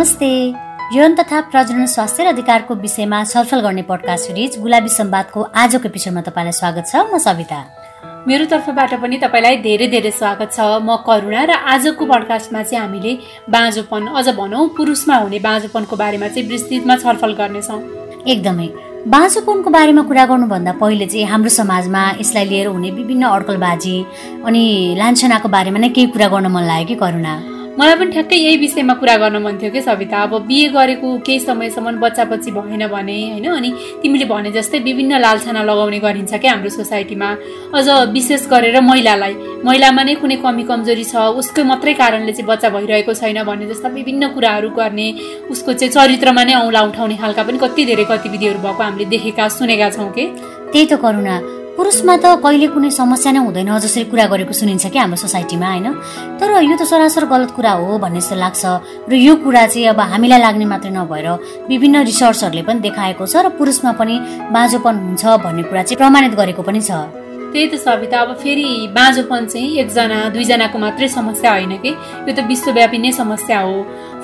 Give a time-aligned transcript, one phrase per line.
[0.00, 0.28] नमस्ते।
[0.96, 6.20] यौन तथा प्रजनन स्वास्थ्य र अधिकारको विषयमा छलफल गर्ने पडकास्ट सिरिज गुलाबी सम्वादको आजको एपिसोडमा
[6.20, 7.58] तपाईँलाई स्वागत छ। म सविता।
[8.28, 13.12] मेरो तर्फबाट पनि तपाईँलाई धेरै धेरै स्वागत छ। म करुणा र आजको पडकास्टमा चाहिँ हामीले
[13.52, 17.80] बाँझोपन अझ भनौँ पुरुषमा हुने बाँझोपनको बारेमा चाहिँ विस्तृतमा छलफल गर्नेछौँ।
[18.24, 18.68] एकदमै।
[19.04, 23.96] बाँझोपनको बारेमा कुरा गर्नुभन्दा पहिले चाहिँ हाम्रो समाजमा यसलाई लिएर हुने विभिन्न अड्कलबाजी
[24.48, 24.64] अनि
[24.96, 27.59] लान्छनाको बारेमा नै केही कुरा गर्न मन लाग्यो कि करुणा?
[27.80, 31.40] मलाई पनि ठ्याक्कै यही विषयमा कुरा गर्न मन थियो कि सविता। अब बिहे गरेको केही
[31.40, 33.46] समयसम्म बच्चा बच्ची भएन भने होइन?
[33.48, 33.70] अनि
[34.02, 37.28] तिमीले भने जस्तै विभिन्न लालछाना लगाउने गरिन्छ क्या हाम्रो सोसाइटीमा।
[37.72, 42.68] अझ विशेष गरेर महिलालाई। महिलामा नै कुनै कमी कमजोरी छ। उसको मात्रै कारणले चाहिँ बच्चा
[42.68, 45.08] भइरहेको छैन भन्ने जस्ता विभिन्न कुराहरू गर्ने
[45.48, 49.88] उसको चाहिँ चरित्रमा नै औँला उठाउने खालका पनि कति धेरै गतिविधिहरू भएको हामीले देखेका सुनेका
[49.96, 50.26] छौँ कि?
[50.72, 54.98] त्यही त करुणा। पुरुषमा त कहिले कुनै समस्या नै हुँदैन जसरी कुरा गरेको सुनिन्छ कि
[55.00, 55.86] हाम्रो सोसाइटीमा होइन?
[56.36, 58.62] तर यो त सरासर गलत कुरा हो भन्ने जस्तो लाग्छ।
[59.08, 61.28] र यो कुरा चाहिँ अब हामीलाई लाग्ने मात्रै नभएर
[61.72, 64.14] विभिन्न रिसर्चहरूले पनि देखाएको छ र पुरुषमा पनि
[64.52, 66.92] बाँझोपन हुन्छ भन्ने कुरा चाहिँ प्रमाणित गरेको पनि छ।
[67.48, 71.90] त्यही त सविता अब फेरि बाँझोपन चाहिँ एकजना दुईजनाको मात्रै समस्या होइन कि?
[72.28, 73.74] यो त विश्वव्यापी नै समस्या हो।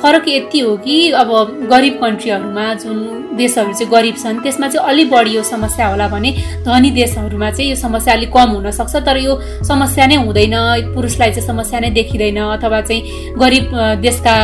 [0.06, 1.30] फरक यति हो कि अब
[1.70, 2.98] गरिब कन्ट्रीहरूमा जुन
[3.36, 6.30] देशहरू चाहिँ गरिब छन् त्यसमा चाहिँ अलिक बढी यो समस्या होला भने
[6.62, 9.34] धनी देशहरूमा चाहिँ यो समस्या अलिक कम हुनसक्छ तर यो
[9.66, 10.54] समस्या नै हुँदैन
[10.94, 13.74] पुरुषलाई चाहिँ समस्या नै देखिँदैन अथवा चाहिँ गरिब
[14.06, 14.36] देशका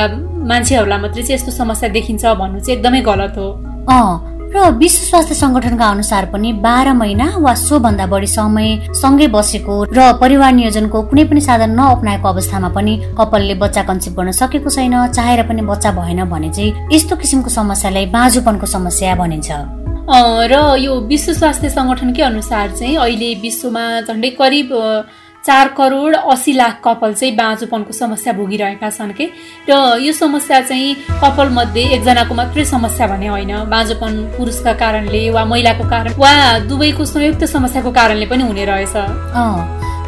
[0.51, 3.49] मान्छेहरूलाई मात्रै चाहिँ यस्तो समस्या देखिन्छ भन्नु चाहिँ एकदमै गलत हो।
[4.55, 8.69] र विश्व स्वास्थ्य संगठनका अनुसार पनि बाह्र महिना वा सोभन्दा बढी समय
[9.01, 14.33] सँगै बसेको र परिवार नियोजनको कुनै पनि साधन नअपनाएको अवस्थामा पनि कपालले बच्चा कन्सिभ गर्न
[14.41, 19.51] सकेको छैन चाहेर पनि बच्चा भएन भने चाहिँ यस्तो किसिमको समस्यालाई बाँझोपनको समस्या भनिन्छ।
[20.53, 24.69] र यो विश्व स्वास्थ्य संगठनकै अनुसार चाहिँ अहिले विश्वमा झन्डै करिब
[25.45, 29.27] चार करोड असी लाख कपाल चाहिँ बाँझोपनको समस्या भोगिरहेका छन् कि?
[29.69, 35.45] र यो समस्या चाहिँ कपाल मध्ये एकजनाको मात्रै समस्या भने होइन। बाँझोपन पुरुषका कारणले वा
[35.45, 36.33] महिलाको कारण वा
[36.71, 38.95] दुवैको संयुक्त समस्याको कारणले पनि हुने रहेछ।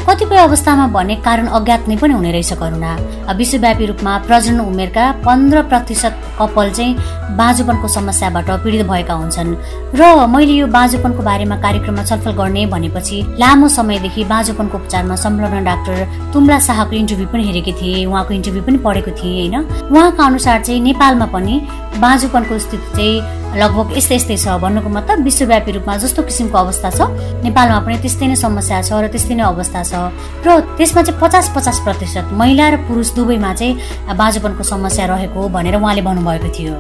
[0.06, 2.91] कतिपय अवस्थामा भने कारण अज्ञात नै पनि हुने रहेछ करुणा।
[3.34, 9.55] विश्वव्यापी रूपमा प्रजनन उमेरका पन्ध्र प्रतिशत कपाल चाहिँ बाँझोपनको समस्याबाट पीडित भएका हुन्छन्।
[9.95, 16.33] र मैले यो बाँझोपनको बारेमा कार्यक्रममा छलफल गर्ने भनेपछि लामो समयदेखि बाँझोपनको उपचारमा संलग्न डाक्टर
[16.33, 19.56] तुम्ला शाहको इन्टरभ्यू पनि हेरेकी थिएँ उहाँको इन्टरभ्यू पनि पढेको थिएँ होइन?
[19.91, 21.55] उहाँका अनुसार चाहिँ नेपालमा पनि
[22.03, 27.00] बाँझोपनको स्थिति चाहिँ लगभग यस्तै यस्तै छ भन्नुको मतलब विश्वव्यापी रूपमा जस्तो किसिमको अवस्था छ।
[27.47, 29.94] नेपालमा पनि त्यस्तै नै समस्या छ र त्यस्तै नै अवस्था छ।
[30.43, 33.78] र त्यसमा चाहिँ पचास पचास प्रतिशत महिला र पुरुष दुवैमा चाहिँ
[34.11, 36.75] बाँझोपनको समस्या रहेको भनेर उहाँले भन्नुभएको थियो।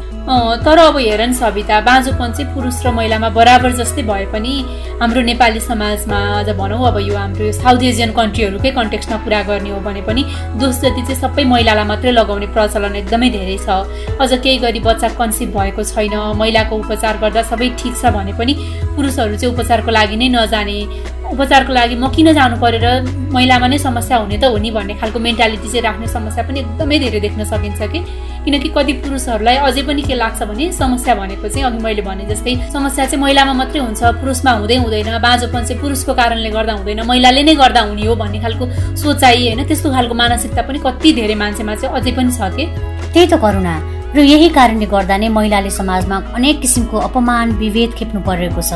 [0.64, 4.52] तर अब हेर नि सविता बाँझोपन चाहिँ पुरुष र महिलामा बराबर जस्तै भए पनि
[5.00, 9.80] हाम्रो नेपाली समाजमा अझ भनौँ अब यो हाम्रो साउथ एसियन कन्ट्रीहरूकै कन्टेक्स्टमा कुरा गर्ने हो
[9.84, 10.22] भने पनि
[10.56, 13.68] दोष जति चाहिँ सबै महिलालाई मात्रै लगाउने प्रचलन एकदमै धेरै छ।
[14.16, 18.52] अझ केही गरी बच्चा कन्सिभ भएको छैन महिलाको उपचार गर्दा सबै ठिक छ भने पनि
[18.96, 20.78] पुरुषहरू चाहिँ उपचारको लागि नै नजाने
[21.34, 22.86] उपचारको लागि म किन जानु पऱ्यो र
[23.34, 26.98] महिलामा नै समस्या हुने त हो नि भन्ने खालको मेन्टालिटी चाहिँ राख्ने समस्या पनि एकदमै
[27.02, 28.00] धेरै देख्न सकिन्छ कि?
[28.44, 32.52] किनकि कति पुरुषहरूलाई अझै पनि के लाग्छ भने समस्या भनेको चाहिँ अघि मैले भने जस्तै
[32.72, 37.42] समस्या चाहिँ महिलामा मात्रै हुन्छ पुरुषमा हुँदै हुँदैन बाँझोपन चाहिँ पुरुषको कारणले गर्दा हुँदैन महिलाले
[37.48, 38.64] नै गर्दा हुने हो भन्ने खालको
[39.02, 39.64] सोचाइ होइन?
[39.64, 42.64] त्यस्तो खालको मानसिकता पनि कति धेरै मान्छेमा चाहिँ अझै पनि छ कि?
[43.12, 43.74] त्यही त करुणा।
[44.14, 48.72] र यही कारणले गर्दा नै महिलाले समाजमा अनेक किसिमको अपमान विभेद खेप्नु परेको छ।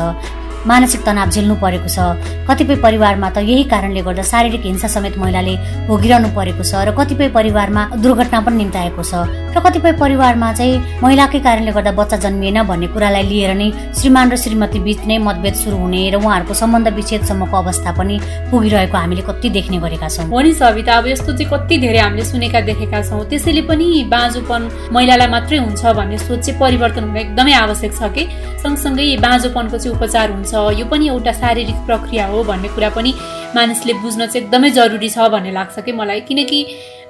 [0.65, 1.99] मानसिक तनाव झेल्नु परेको छ।
[2.47, 5.55] कतिपय परिवारमा त यही कारणले गर्दा शारीरिक हिंसा समेत महिलाले
[5.87, 9.13] भोगिरहनु परेको छ र कतिपय परिवारमा दुर्घटना पनि निम्ताएको छ।
[9.55, 14.35] र कतिपय परिवारमा चाहिँ महिलाकै कारणले गर्दा बच्चा जन्मिएन भन्ने कुरालाई लिएर नै श्रीमान र
[14.35, 18.15] श्रीमती बीच नै मतभेद सुरु हुने र उहाँहरूको सम्बन्ध विच्छेदसम्मको अवस्था पनि
[18.51, 22.25] पुगिरहेको हामीले कति देख्ने गरेका छौँ। हो नि सविता अब यस्तो चाहिँ कति धेरै हामीले
[22.25, 27.53] सुनेका देखेका छौँ। त्यसैले पनि बाँझोपन महिलालाई मात्रै हुन्छ भन्ने सोच चाहिँ परिवर्तन हुन एकदमै
[27.63, 28.23] आवश्यक छ कि?
[28.59, 33.13] सँगसँगै बाँझोपनको चाहिँ उपचार हुन्छ। छ। यो पनि एउटा शारीरिक प्रक्रिया हो भन्ने कुरा पनि
[33.55, 36.59] मानिसले बुझ्न चाहिँ एकदमै जरुरी छ भन्ने लाग्छ कि मलाई। किनकि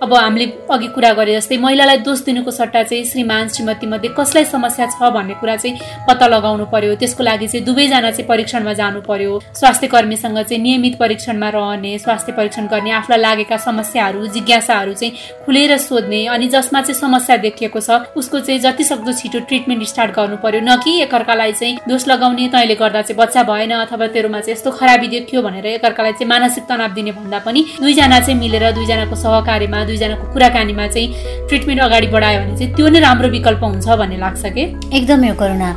[0.03, 4.45] अब हामीले अघि कुरा गरे जस्तै महिलालाई दोष दिनुको सट्टा चाहिँ श्रीमान श्रीमती मध्ये कसलाई
[4.45, 5.75] समस्या छ भन्ने कुरा चाहिँ
[6.07, 10.97] पत्ता लगाउनु पर्यो। त्यसको लागि चाहिँ दुवैजना चाहिँ परीक्षणमा जानु पर्यो। स्वास्थ्य कर्मीसँग चाहिँ नियमित
[10.99, 15.13] परीक्षणमा रहने स्वास्थ्य परीक्षण गर्ने आफूलाई लागेका समस्याहरू जिज्ञासाहरू चाहिँ
[15.45, 20.15] खुलेर सोध्ने अनि जसमा चाहिँ समस्या देखिएको छ उसको चाहिँ जति सक्दो छिटो ट्रिटमेन्ट स्टार्ट
[20.15, 24.39] गर्नु पर्यो। न कि एकअर्कालाई चाहिँ दोष लगाउने तैँले गर्दा चाहिँ बच्चा भएन अथवा तेरोमा
[24.39, 28.71] चाहिँ यस्तो खराबी देखियो भनेर एकअर्कालाई चाहिँ मानसिक तनाव दिने भन्दा पनि दुईजना चाहिँ मिलेर
[28.71, 31.07] दुईजनाको सहकार्यमा दुईजनाको कुराकानीमा चाहिँ
[31.49, 34.63] ट्रिटमेन्ट अगाडि बढायो भने चाहिँ त्यो नै राम्रो विकल्प हुन्छ भन्ने लाग्छ कि?
[34.93, 35.69] एकदमै करुणा।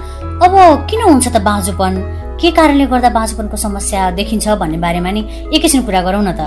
[0.44, 0.52] अब
[0.90, 1.94] किन हुन्छ त बाँझोपन?
[2.40, 5.22] के कारणले गर्दा बाँझोपनको समस्या देखिन्छ भन्ने बारेमा नि
[5.54, 6.40] एकैछिन कुरा गरौँ न त।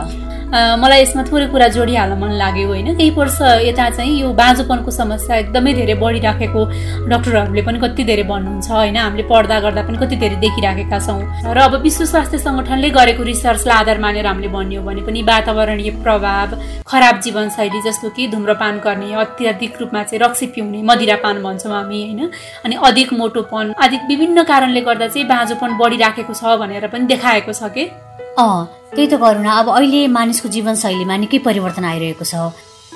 [0.55, 5.35] मलाई यसमा थोरै कुरा जोडिहाल्न मन लाग्यो होइन। केही वर्ष यता चाहिँ यो बाँझोपनको समस्या
[5.37, 6.61] एकदमै धेरै बढिराखेको
[7.11, 11.19] डक्टरहरूले पनि कति धेरै भन्नुहुन्छ होइन। हामीले पढ्दा गर्दा पनि कति धेरै देखिराखेका छौँ।
[11.55, 16.49] र अब विश्व स्वास्थ्य सङ्गठनले गरेको रिसर्चलाई आधार मानेर हामीले भन्यो भने पनि वातावरणीय प्रभाव
[16.87, 22.31] खराब जीवनशैली जस्तो कि धुम्रपान गर्ने अत्याधिक रूपमा चाहिँ रक्सी पिउने मदिरापान भन्छौँ हामी होइन।
[22.65, 27.71] अनि अधिक मोटोपन आदि विभिन्न कारणले गर्दा चाहिँ बाँझोपन बढिराखेको छ भनेर पनि देखाएको छ
[27.75, 27.83] कि?
[28.39, 29.13] अँ त्यही त
[29.45, 32.33] न अब अहिले मानिसको जीवनशैलीमा निकै परिवर्तन आइरहेको छ।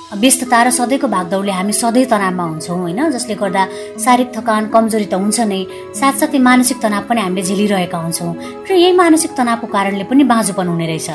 [0.10, 3.00] व्यस्तता र सधैँको भागदौडले हामी सधैँ तनावमा हुन्छौँ होइन?
[3.14, 3.64] जसले गर्दा
[4.02, 5.62] शारीरिक थकान कमजोरी त हुन्छ नै।
[5.94, 8.34] साथसाथै मानसिक तनाव पनि हामीले झेलिरहेका हुन्छौँ।
[8.66, 11.10] र यही मानसिक तनावको कारणले पनि बाँझोपन हुने रहेछ।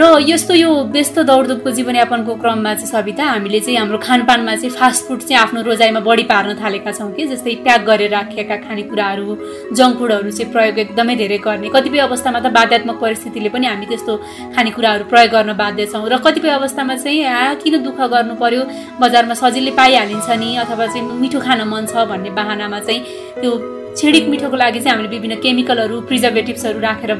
[0.00, 0.02] र
[0.32, 5.20] यस्तो यो व्यस्त दौडधुपको जीवनयापनको क्रममा चाहिँ सविता हामीले चाहिँ हाम्रो खानपानमा चाहिँ फास्ट फुड
[5.28, 9.28] चाहिँ आफ्नो रोजाइमा बढी पार्न थालेका छौँ कि जस्तै प्याक गरेर राखिएका खानेकुराहरू
[9.76, 14.12] जङ्क फुडहरू चाहिँ प्रयोग एकदमै धेरै गर्ने। कतिपय अवस्थामा त बाध्यात्मक परिस्थितिले पनि हामी त्यस्तो
[14.56, 18.62] खानेकुराहरू प्रयोग गर्न बाध्य छौँ। र कतिपय अवस्थामा चाहिँ किन दुःख गर्नु पर्यो।
[19.02, 23.00] बजारमा सजिलै पाइहालिन्छ नि अथवा चाहिँ मिठो खान मन छ भन्ने बाहनामा चाहिँ
[23.42, 27.12] त्यो छिडिक मिठोको लागि चाहिँ हामीले विभिन्न केमिकलहरू प्रिजर्भेटिभ्सहरू राखेर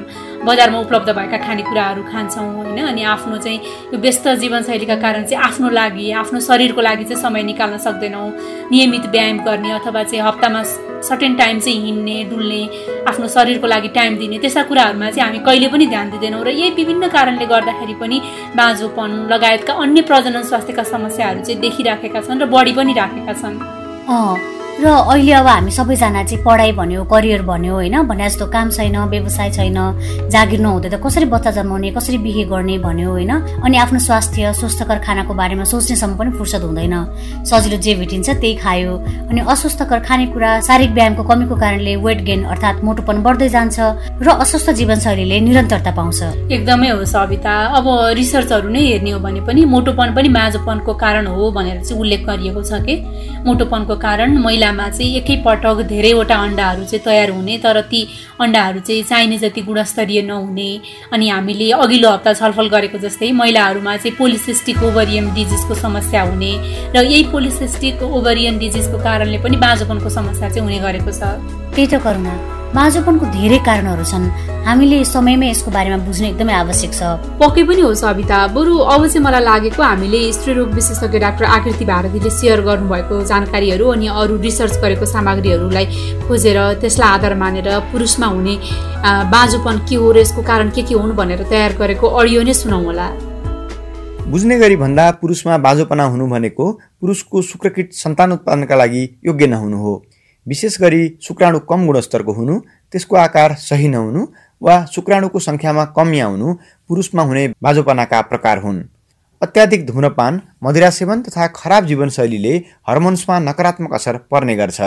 [0.45, 2.79] बजारमा उपलब्ध भएका खानेकुराहरू खान्छौँ होइन?
[2.91, 3.59] अनि आफ्नो चाहिँ
[3.93, 8.31] यो व्यस्त जीवनशैलीका कारण चाहिँ आफ्नो लागि आफ्नो शरीरको लागि चाहिँ समय निकाल्न सक्दैनौँ।
[8.73, 10.63] नियमित व्यायाम गर्ने अथवा चाहिँ हप्तामा
[11.03, 12.63] सर्टेन टाइम चाहिँ हिँड्ने डुल्ने
[13.09, 16.71] आफ्नो शरीरको लागि टाइम दिने त्यस्ता कुराहरूमा चाहिँ हामी कहिले पनि ध्यान दिँदैनौँ। र यही
[16.73, 18.21] विभिन्न कारणले गर्दाखेरि पनि
[18.57, 23.57] बाँझोपन लगायतका अन्य प्रजनन स्वास्थ्यका समस्याहरू चाहिँ देखिराखेका छन् र बढी पनि राखेका छन्।
[24.81, 28.03] र अहिले अब हामी सबैजना चाहिँ पढाइ भन्यो करियर भन्यो होइन?
[28.09, 29.79] भने जस्तो काम छैन व्यवसाय छैन
[30.33, 33.31] जागिर नहुँदै त कसरी बच्चा जन्माउने कसरी बिहे गर्ने भन्यो होइन?
[33.63, 36.95] अनि आफ्नो स्वास्थ्य स्वस्थकर खानाको बारेमा सोच्नेसम्म पनि फुर्सद हुँदैन।
[37.45, 38.93] सजिलो जे भेटिन्छ त्यही खायो।
[39.29, 43.79] अनि अस्वस्थकर खानेकुरा शारीरिक व्यायामको कमीको कारणले वेट गेन अर्थात् मोटोपन बढ्दै जान्छ
[44.25, 47.87] र अस्वस्थ जीवनशैलीले निरन्तरता पाउँछ। एकदमै हो सविता। अब
[48.19, 52.63] रिसर्चहरू नै हेर्ने हो भने पनि मोटोपन पनि माझोपनको कारण हो भनेर चाहिँ उल्लेख गरिएको
[52.63, 52.97] छ कि?
[53.47, 58.09] मोटोपनको कारण महिला महिलामा चाहिँ एकैपटक धेरैवटा अन्डाहरू चाहिँ तयार हुने तर ती
[58.41, 60.71] अन्डाहरू चाहिँ चाहिने जति गुणस्तरीय नहुने।
[61.13, 66.53] अनि हामीले अघिल्लो हप्ता छलफल गरेको जस्तै महिलाहरूमा चाहिँ पोलिसिस्टिक ओभरियम डिजिजको समस्या हुने
[66.97, 71.23] र यही पोलिसिस्टिक ओभरियम डिजिजको कारणले पनि बाँझोपनको समस्या चाहिँ हुने गरेको छ।
[71.77, 72.01] त्यही त
[72.75, 74.25] बाँझोपनको धेरै कारणहरू छन्।
[74.67, 77.03] हामीले समयमै यसको बारेमा बुझ्नु एकदमै आवश्यक छ।
[77.41, 82.31] पक्कै पनि हो सविता। बरु अब चाहिँ मलाई लागेको हामीले स्त्रीरोग विशेषज्ञ डाक्टर आकृति भारतीले
[82.31, 85.87] सेयर गर्नुभएको जानकारीहरू अनि अरू रिसर्च गरेको सामग्रीहरूलाई
[86.25, 88.55] खोजेर त्यसलाई आधार मानेर पुरुषमा हुने
[89.35, 92.83] बाँझोपन के हो र यसको कारण के के हुन् भनेर तयार गरेको अडियो नै सुनाउ
[92.85, 93.09] होला
[94.33, 96.71] बुझ्ने गरी भन्दा पुरुषमा बाँझोपना हुनु भनेको
[97.01, 99.95] पुरुषको शुक्रकिट सन्तान उत्पादनका लागि योग्य नहुनु हो।
[100.47, 102.59] विशेष गरी शुक्राणु कम गुणस्तरको हुनु
[102.93, 104.27] त्यसको आकार सही नहुनु
[104.63, 106.55] वा शुक्राणुको सङ्ख्यामा कमी आउनु
[106.89, 108.83] पुरुषमा हुने बाजोपनाका प्रकार हुन्।
[109.43, 112.55] अत्याधिक धुम्रपान मदिरा सेवन तथा खराब जीवनशैलीले
[112.89, 114.81] हर्मोन्समा नकारात्मक असर पर्ने गर्छ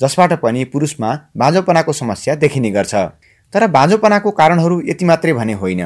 [0.00, 2.94] जसबाट पनि पुरुषमा बाँझोपनाको समस्या देखिने गर्छ।
[3.52, 5.82] तर बाँझोपनाको कारणहरू यति मात्रै भने होइन।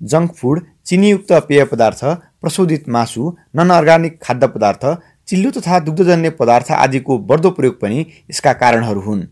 [0.00, 2.04] जङ्क फुड चिनीयुक्त पेय पदार्थ
[2.40, 4.84] प्रशोधित मासु नन अर्ग्यानिक खाद्य पदार्थ
[5.28, 7.98] चिल्लो तथा दुग्धजन्य पदार्थ आदिको बढ्दो प्रयोग पनि
[8.30, 9.22] यसका कारणहरू हुन्।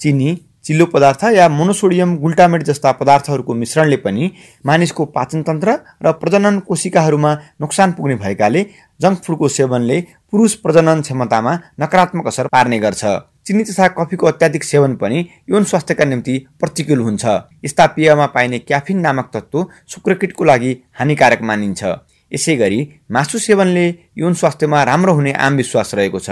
[0.00, 0.30] चिनी
[0.64, 4.30] चिल्लो पदार्थ या मोनोसोडियम गुल्टामेट जस्ता पदार्थहरूको मिश्रणले पनि
[4.66, 8.62] मानिसको पाचनतन्त्र र प्रजनन कोशिकाहरूमा नोक्सान पुग्ने भएकाले
[9.00, 10.00] जङ्क फुडको सेवनले
[10.32, 13.04] पुरुष प्रजनन क्षमतामा नकारात्मक असर पार्ने गर्छ।
[13.46, 17.24] चिनी तथा कफीको अत्याधिक सेवन पनि यौन स्वास्थ्यका निम्ति प्रतिकूल हुन्छ।
[17.64, 21.84] यस्ता पेयमा पाइने क्याफिन नामक तत्त्व शुक्रकिटको लागि हानिकारक मानिन्छ।
[22.32, 22.80] यसै गरी
[23.10, 23.86] मासु सेवनले
[24.18, 26.30] यौन स्वास्थ्यमा राम्रो हुने आम विश्वास रहेको छ।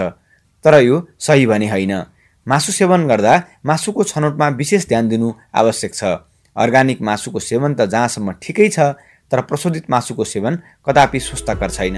[0.65, 1.93] तर यो सही भने होइन।
[2.47, 3.33] मासु सेवन गर्दा
[3.65, 6.03] मासुको छनौटमा विशेष ध्यान दिनु आवश्यक छ।
[6.55, 8.79] अर्ग्यानिक मासुको सेवन त जहाँसम्म ठिकै छ
[9.31, 10.53] तर प्रशोधित मासुको सेवन
[10.87, 11.97] कदापि स्वस्थकर छैन।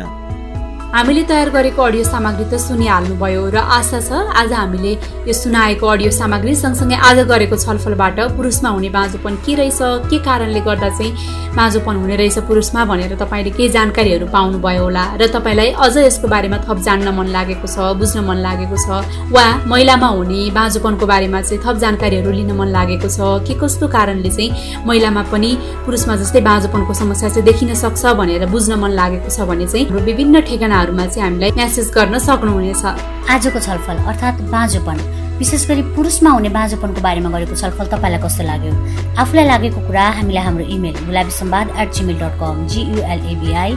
[0.87, 4.91] हामीले तयार गरेको अडियो सामग्री त सुनिहाल्नुभयो र आशा छ आज हामीले
[5.27, 10.61] यो सुनाएको अडियो सामग्री सँगसँगै आज गरेको छलफलबाट पुरुषमा हुने बाँझोपन के रहेछ के कारणले
[10.63, 11.11] गर्दा चाहिँ
[11.57, 16.57] बाँझोपन हुने रहेछ पुरुषमा भनेर तपाईँले केही जानकारीहरू पाउनुभयो होला र तपाईँलाई अझ यसको बारेमा
[16.63, 19.03] थप जान्न मन लागेको छ बुझ्न मन लागेको छ
[19.35, 24.31] वा महिलामा हुने बाँझोपनको बारेमा चाहिँ थप जानकारीहरू लिन मन लागेको छ के कस्तो कारणले
[24.31, 25.51] चाहिँ महिलामा पनि
[25.83, 30.45] पुरुषमा जस्तै बाँझोपनको समस्या चाहिँ देखिन सक्छ भनेर बुझ्न मन लागेको छ भने चाहिँ विभिन्न
[30.47, 32.83] ठेगाना ठेगानाहरूमा चाहिँ हामीलाई म्यासेज गर्न सक्नुहुनेछ।
[33.33, 34.97] आजको छलफल अर्थात् बाँझोपन।
[35.37, 38.73] विशेष गरी पुरुषमा हुने बाँझोपनको बारेमा गरेको छलफल तपाईँलाई कस्तो लाग्यो?
[39.17, 43.71] आफूलाई लागेको कुरा हामीलाई हाम्रो email Gulabi Sambad at gmail dot com G U L A B I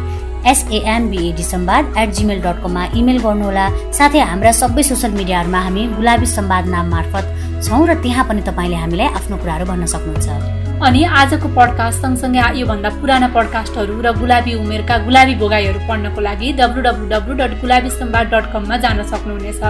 [0.53, 3.67] S A M B A D Sambad at gmail dot कममा इमेल गर्नुहोला।
[3.97, 7.25] साथै हाम्रा सबै सोसियल मिडियाहरूमा हामी गुलाबी सम्वाद नाम मार्फत
[7.65, 12.91] छौँ र त्यहाँ पनि तपाईँले हामीलाई आफ्नो कुराहरू भन्न सक्नुहुन्छ। अनि आजको पडकास्ट सँगसँगै योभन्दा
[13.01, 18.27] पुराना पडकास्टहरू र गुलाबी उमेरका गुलाबी भोगाईहरू पढ्नको लागि W W W dot Gulabi Sambad
[18.33, 19.61] dot कममा जान सक्नुहुनेछ।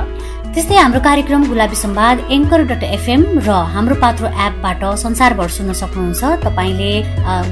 [0.54, 6.22] त्यस्तै हाम्रो कार्यक्रम Gulabi Sambad anchor dot FM र हाम्रो पात्रो एपबाट संसारभर सुन्न सक्नुहुन्छ।
[6.46, 6.92] तपाईँले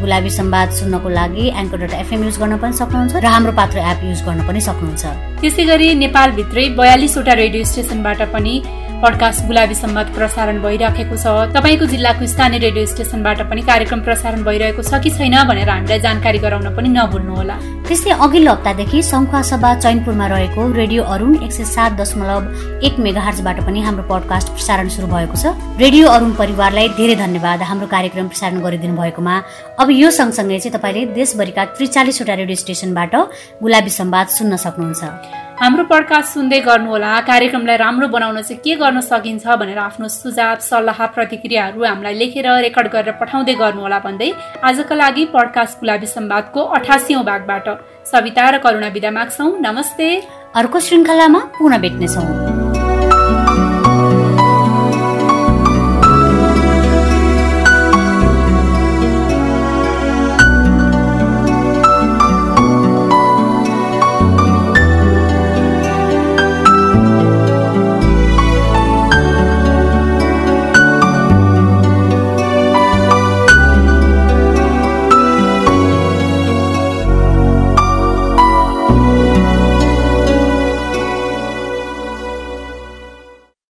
[0.02, 3.98] गुलाबी सम्वाद सुन्नको लागि एङ्कर डट एफएम युज गर्न पनि सक्नुहुन्छ र हाम्रो पात्रो एप
[4.06, 5.04] युज गर्न पनि सक्नुहुन्छ।
[5.42, 8.54] त्यसै गरी नेपालभित्रै बयालिसवटा रेडियो स्टेसनबाट पनि
[8.98, 14.82] पडकास्ट गुलाबी सम्वाद प्रसारण भइराखेको छ। तपाईँको जिल्लाको स्थानीय रेडियो स्टेसनबाट पनि कार्यक्रम प्रसारण भइरहेको
[14.82, 20.62] छ कि छैन भनेर हामीलाई जानकारी गराउन पनि नभुल्नुहोला। त्यस्तै अघिल्लो हप्तादेखि सभा चैनपुरमा रहेको
[20.74, 25.54] रेडियो अरुण एक सय सात दशमलव एक मेगाहर्जबाट पनि हाम्रो पडकास्ट प्रसारण सुरु भएको छ।
[25.78, 29.34] रेडियो अरुण परिवारलाई धेरै धन्यवाद। हाम्रो कार्यक्रम प्रसारण गरिदिनु भएकोमा
[29.78, 33.14] अब यो सँगसँगै चाहिँ तपाईँले देशभरिका त्रिचालिसवटा रेडियो स्टेसनबाट
[33.62, 39.46] गुलाबी सम्वाद सुन्न सक्नुहुन्छ। हाम्रो पडकास्ट सुन्दै गर्नुहोला। कार्यक्रमलाई राम्रो बनाउन चाहिँ के गर्न सकिन्छ
[39.58, 44.30] भनेर आफ्नो सुझाव सल्लाह प्रतिक्रियाहरू हामीलाई लेखेर रेकर्ड गरेर पठाउँदै गर्नुहोला भन्दै
[44.62, 47.66] आजका लागि पडकास्ट गुलाबी सम्वादको अठासी भागबाट
[48.06, 50.06] सविता र करुणा विदा माग्छौ। नमस्ते।
[50.54, 52.57] अर्को श्रृङ्खलामा पुनः भेट्नेछौँ।